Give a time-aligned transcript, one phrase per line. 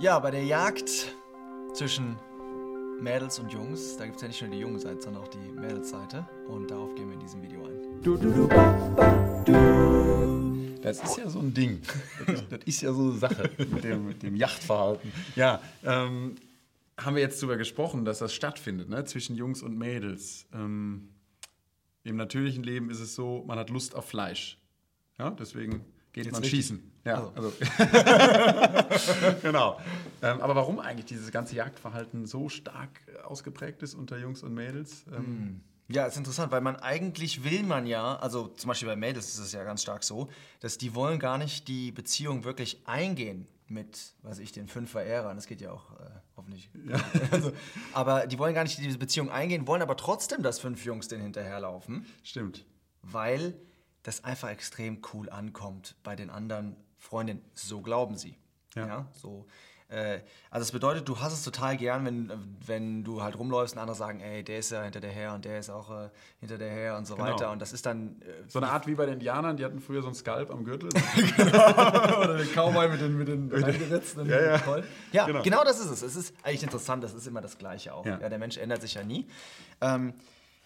[0.00, 1.14] Ja, bei der Jagd
[1.72, 2.16] zwischen
[3.00, 6.26] Mädels und Jungs, da gibt es ja nicht nur die Jungenseite, sondern auch die Mädelsseite.
[6.48, 8.02] Und darauf gehen wir in diesem Video ein.
[8.02, 10.80] Du, du, du, ba, ba, du.
[10.82, 11.80] Das ist ja so ein Ding.
[12.26, 15.12] Das ist, das ist ja so eine Sache mit dem, mit dem Yachtverhalten.
[15.36, 16.34] Ja, ähm,
[16.98, 19.04] haben wir jetzt darüber gesprochen, dass das stattfindet, ne?
[19.04, 20.46] zwischen Jungs und Mädels.
[20.52, 21.10] Ähm,
[22.02, 24.58] Im natürlichen Leben ist es so, man hat Lust auf Fleisch.
[25.18, 25.84] Ja, deswegen
[26.14, 26.60] geht Geht's man richtig?
[26.60, 26.92] schießen.
[27.04, 27.32] Ja, Also.
[27.34, 27.52] also.
[29.42, 29.78] genau.
[30.22, 32.88] Ähm, aber warum eigentlich dieses ganze Jagdverhalten so stark
[33.24, 35.04] ausgeprägt ist unter Jungs und Mädels?
[35.14, 39.28] Ähm, Ja, ist interessant, weil man eigentlich will man ja, also zum Beispiel bei Mädels
[39.28, 40.30] ist es ja ganz stark so,
[40.60, 45.36] dass die wollen gar nicht die Beziehung wirklich eingehen mit, weiß ich, den fünf Verehrern.
[45.36, 46.04] Das geht ja auch äh,
[46.36, 46.70] hoffentlich.
[47.30, 47.52] Also,
[47.92, 51.20] aber die wollen gar nicht diese Beziehung eingehen, wollen aber trotzdem, dass fünf Jungs den
[51.20, 52.64] hinterherlaufen, Stimmt.
[53.02, 53.54] weil
[54.04, 57.42] das einfach extrem cool ankommt bei den anderen Freundinnen.
[57.54, 58.38] So glauben sie.
[58.76, 59.06] Ja.
[59.12, 59.46] so.
[59.88, 62.32] Äh, also das bedeutet, du hast es total gern, wenn,
[62.66, 65.44] wenn du halt rumläufst und andere sagen, ey, der ist ja hinter der her und
[65.44, 66.08] der ist auch äh,
[66.40, 67.28] hinter der her und so Genau.
[67.28, 67.50] weiter.
[67.50, 70.00] Und das ist dann äh, So eine Art wie bei den Indianern, die hatten früher
[70.00, 70.88] so einen Skalp am Gürtel.
[71.38, 74.82] oder der Cowboy mit den, mit den eingeritzten Ja, ja.
[75.12, 75.42] Ja, Genau.
[75.42, 75.64] genau.
[75.64, 76.02] das ist es.
[76.02, 78.06] Es ist eigentlich interessant, das ist immer das Gleiche auch.
[78.06, 78.18] Ja.
[78.18, 78.28] Ja.
[78.28, 79.28] der Mensch ändert sich ja nie.
[79.82, 80.14] Ähm,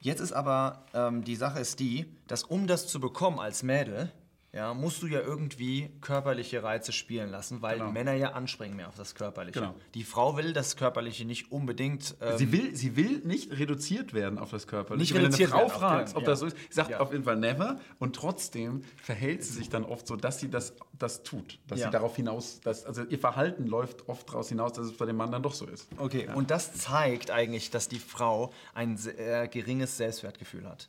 [0.00, 4.10] jetzt ist aber, ähm, die Sache ist die, dass um das zu bekommen als Mädel,
[4.52, 7.92] ja, musst du ja irgendwie körperliche Reize spielen lassen, weil Genau.
[7.92, 9.60] Männer ja anspringen mehr auf das Körperliche.
[9.60, 9.74] Genau.
[9.94, 12.16] Die Frau will das Körperliche nicht unbedingt.
[12.20, 15.00] Ähm, Sie will, sie will nicht reduziert werden auf das Körperliche.
[15.02, 16.28] Nicht Wenn du reduziert eine Frau fragst, ob ja.
[16.30, 17.00] das so ist, sagt Ja.
[17.00, 20.74] auf jeden Fall never und trotzdem verhält sie sich dann oft so, dass sie das,
[20.98, 21.60] das tut.
[21.68, 21.86] Dass Ja.
[21.86, 25.16] sie darauf hinaus, dass, also ihr Verhalten läuft oft daraus hinaus, dass es bei dem
[25.16, 25.86] Mann dann doch so ist.
[25.96, 30.88] Okay, und das zeigt eigentlich, dass die Frau ein sehr geringes Selbstwertgefühl hat.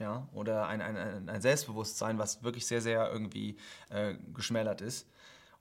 [0.00, 3.56] Ja, oder ein, ein, ein ein Selbstbewusstsein, was wirklich sehr, sehr irgendwie
[3.90, 5.06] äh, geschmälert ist.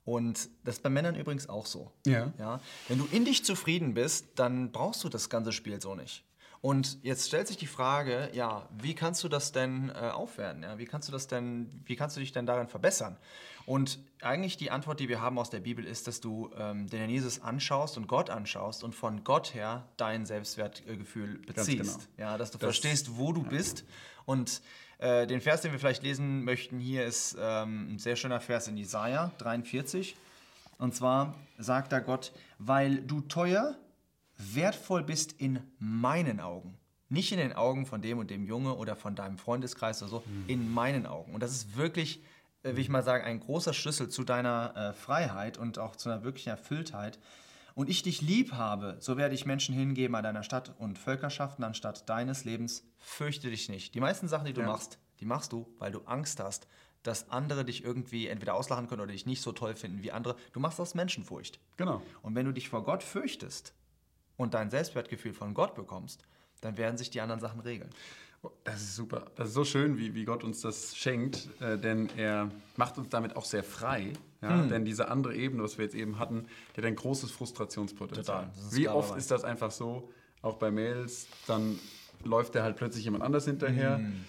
[0.06, 1.92] Und das ist bei Männern übrigens auch so.
[2.08, 2.34] Ja.
[2.40, 2.62] Ja?
[2.88, 6.24] Wenn du in dich zufrieden bist, dann brauchst du das ganze Spiel so nicht.
[6.62, 10.64] Und jetzt stellt sich die Frage, ja, wie kannst du das denn äh, aufwerten?
[10.64, 10.78] Ja?
[10.78, 13.16] Wie kannst du das denn, wie kannst du dich denn darin verbessern?
[13.66, 17.00] Und eigentlich die Antwort, die wir haben aus der Bibel, ist, dass du ähm, den
[17.00, 22.10] Herrn Jesus anschaust und Gott anschaust und von Gott her dein Selbstwertgefühl beziehst.
[22.18, 22.32] genau.
[22.32, 23.86] Ja, dass du Das- verstehst, wo du bist.
[24.26, 24.62] Und
[24.98, 28.68] äh, den Vers, den wir vielleicht lesen möchten hier, ist ähm, ein sehr schöner Vers
[28.68, 30.18] in Jesaja 43.
[30.78, 33.76] Und zwar sagt da Gott, weil du teuer,
[34.40, 36.78] wertvoll bist in meinen Augen.
[37.10, 40.24] Nicht in den Augen von dem und dem Junge oder von deinem Freundeskreis oder so,
[40.48, 41.34] in meinen Augen.
[41.34, 42.24] Und das ist wirklich,
[42.64, 46.10] äh, will ich mal sagen, ein großer Schlüssel zu deiner äh, Freiheit und auch zu
[46.10, 47.20] einer wirklichen Erfülltheit.
[47.74, 51.64] Und ich dich lieb habe, so werde ich Menschen hingeben an deiner Stadt und Völkerschaften
[51.64, 52.84] anstatt deines Lebens.
[52.98, 53.96] Fürchte dich nicht.
[53.96, 54.68] Die meisten Sachen, die du Ja.
[54.68, 56.68] machst, die machst du, weil du Angst hast,
[57.04, 60.36] dass andere dich irgendwie entweder auslachen können oder dich nicht so toll finden wie andere.
[60.52, 61.60] Du machst aus Menschenfurcht.
[61.78, 62.02] Genau.
[62.22, 63.74] Und wenn du dich vor Gott fürchtest
[64.40, 66.24] und dein Selbstwertgefühl von Gott bekommst,
[66.62, 67.90] dann werden sich die anderen Sachen regeln.
[68.64, 69.26] Das ist super.
[69.36, 73.10] Das ist so schön, wie, wie Gott uns das schenkt, äh, denn er macht uns
[73.10, 74.14] damit auch sehr frei.
[74.42, 74.62] Ja?
[74.62, 74.70] Hm.
[74.70, 78.50] Denn diese andere Ebene, was wir jetzt eben hatten, die hat ein großes Frustrationspotenzial.
[78.72, 80.10] Wie oft ist das einfach so,
[80.42, 81.78] auch bei Mails, dann
[82.24, 83.98] läuft der halt plötzlich jemand anders hinterher.
[83.98, 84.24] Hm.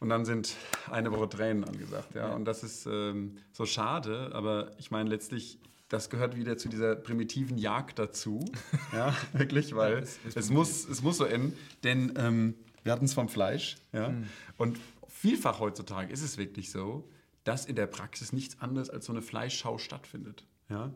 [0.00, 0.56] Und dann sind
[0.90, 2.16] eine Woche Tränen angesagt.
[2.16, 2.34] Ja?
[2.34, 6.96] Und das ist ähm, so schade, aber ich meine letztlich, das gehört wieder zu dieser
[6.96, 8.44] primitiven Jagd dazu.
[8.92, 11.56] ja, wirklich, weil es ist es, muss, es muss so enden.
[11.82, 13.76] Denn ähm, wir hatten es vom Fleisch.
[13.92, 14.12] Ja?
[14.56, 14.78] Und
[15.08, 17.08] vielfach heutzutage ist es wirklich so,
[17.44, 20.44] dass in der Praxis nichts anderes als so eine Fleischschau stattfindet.
[20.68, 20.92] Ja?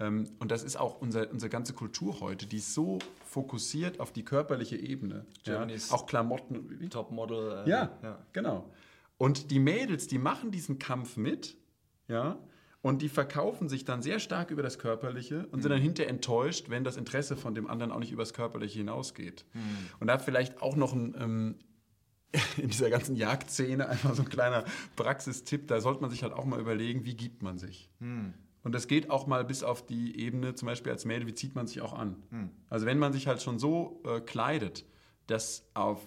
[0.00, 4.12] Ähm, und das ist auch unser, unsere ganze Kultur heute, die ist so fokussiert auf
[4.12, 5.26] die körperliche Ebene.
[5.44, 5.66] Ja?
[5.92, 6.90] Auch Klamotten.
[6.90, 7.64] Topmodel.
[7.64, 7.70] Äh,
[8.02, 8.70] Ja, genau.
[9.18, 11.56] Und die Mädels, die machen diesen Kampf mit,
[12.08, 12.38] ja,
[12.82, 16.68] und die verkaufen sich dann sehr stark über das Körperliche und sind dann hinterher enttäuscht,
[16.68, 19.44] wenn das Interesse von dem anderen auch nicht über das Körperliche hinausgeht.
[20.00, 21.54] Und da vielleicht auch noch ein, ähm,
[22.56, 24.64] in dieser ganzen Jagdszene einfach so ein kleiner
[24.96, 27.88] Praxistipp, da sollte man sich halt auch mal überlegen, wie gibt man sich.
[28.64, 31.54] Und das geht auch mal bis auf die Ebene, zum Beispiel als Mädel, wie zieht
[31.54, 32.22] man sich auch an.
[32.68, 34.84] Also wenn man sich halt schon so äh, kleidet,
[35.26, 36.00] dass auf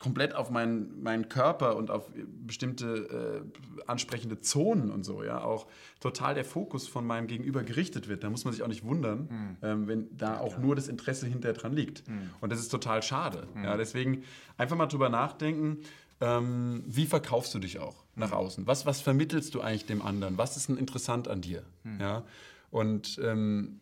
[0.00, 2.10] komplett auf meinen, meinen Körper und auf
[2.46, 5.66] bestimmte äh, ansprechende Zonen und so, ja, auch
[6.00, 8.22] total der Fokus von meinem Gegenüber gerichtet wird.
[8.22, 11.56] Da muss man sich auch nicht wundern, ähm, wenn da auch nur das Interesse hinterher
[11.56, 12.04] dran liegt.
[12.40, 13.48] Und das ist total schade.
[13.64, 14.22] Ja, deswegen
[14.56, 15.78] einfach mal drüber nachdenken,
[16.20, 18.66] ähm, wie verkaufst du dich auch nach außen?
[18.66, 20.36] Was, was vermittelst du eigentlich dem anderen?
[20.36, 21.62] Was ist denn interessant an dir?
[22.00, 22.24] Ja?
[22.70, 23.80] Und ähm,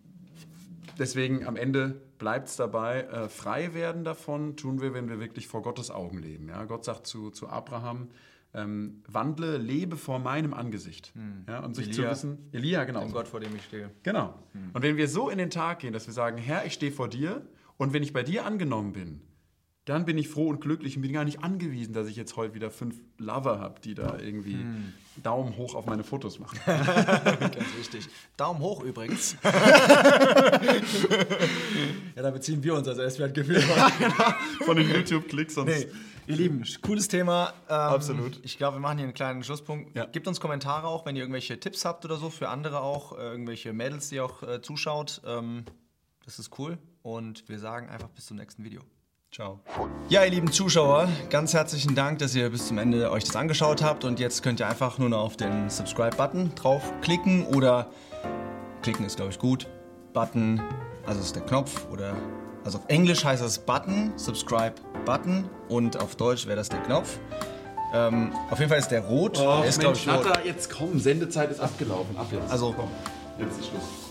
[0.99, 5.47] deswegen am Ende bleibt es dabei, äh, frei werden davon tun wir, wenn wir wirklich
[5.47, 6.49] vor Gottes Augen leben.
[6.49, 6.65] Ja?
[6.65, 8.09] Gott sagt zu, zu Abraham,
[8.55, 11.13] ähm, wandle, lebe vor meinem Angesicht.
[11.47, 12.11] Ja, und sich zu Elia.
[12.13, 13.01] wissen, Elia, genau.
[13.01, 13.91] Dem Gott, vor dem ich stehe.
[14.03, 14.35] Genau.
[14.73, 17.09] Und wenn wir so in den Tag gehen, dass wir sagen, Herr, ich stehe vor
[17.09, 17.47] dir
[17.77, 19.21] und wenn ich bei dir angenommen bin,
[19.87, 22.55] dann bin ich froh und glücklich und bin gar nicht angewiesen, dass ich jetzt heute
[22.55, 24.59] wieder fünf Lover habe, die da irgendwie
[25.23, 26.59] Daumen hoch auf meine Fotos machen.
[26.67, 28.09] Ganz wichtig.
[28.37, 29.37] Daumen hoch übrigens.
[29.45, 29.51] ja,
[32.17, 33.61] da beziehen wir uns als SWR-Gefühl.
[34.65, 35.57] Von den YouTube-Klicks.
[35.59, 35.87] Nee,
[36.27, 37.55] ihr Lieben, cooles Thema.
[37.69, 38.41] Ähm, Absolut.
[38.43, 39.97] Ich glaube, wir machen hier einen kleinen Schlusspunkt.
[39.97, 40.07] Ja.
[40.07, 43.23] Gebt uns Kommentare auch, wenn ihr irgendwelche Tipps habt oder so für andere auch, äh,
[43.23, 45.23] irgendwelche Mädels, die auch äh, zuschaut.
[45.25, 45.65] Ähm,
[46.25, 46.77] das ist cool.
[47.03, 48.83] Und wir sagen einfach bis zum nächsten Video.
[49.37, 49.61] Ciao.
[50.09, 53.83] Ja, ihr lieben Zuschauer, ganz herzlichen Dank, dass ihr bis zum Ende euch das angeschaut
[53.83, 54.05] habt.
[54.05, 57.91] Und jetzt könnt ihr einfach nur noch auf den Subscribe-Button draufklicken oder
[58.81, 59.67] klicken ist, glaube ich, gut.
[60.15, 60.63] Button,
[61.05, 62.17] also ist der Knopf oder
[62.65, 67.19] also auf Englisch heißt das Button, Subscribe Button und auf Deutsch wäre das der Knopf.
[67.93, 69.39] Ähm, auf jeden Fall ist der rot.
[69.39, 70.25] Oh, ist, glaube ich, rot.
[70.47, 72.17] jetzt komm, Sendezeit ist abgelaufen.
[72.17, 72.51] Ab jetzt.
[72.51, 72.89] Also- komm.
[73.39, 74.06] Jetzt ist Schluss.